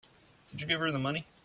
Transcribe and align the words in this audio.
Did 0.49 0.61
you 0.61 0.65
give 0.67 0.79
her 0.79 0.91
the 0.91 0.97
money? 0.97 1.27